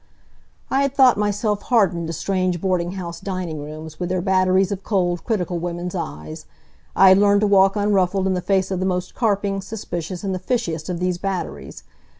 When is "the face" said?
8.33-8.71